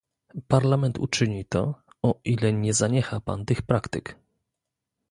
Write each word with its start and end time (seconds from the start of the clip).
Parlament 0.47 0.99
uczyni 0.99 1.45
to, 1.45 1.75
o 2.03 2.19
ile 2.23 2.53
nie 2.53 2.73
zaniecha 2.73 3.19
Pan 3.19 3.45
tych 3.45 3.61
praktyk 3.61 4.15